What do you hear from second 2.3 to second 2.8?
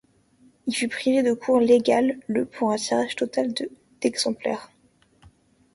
pour un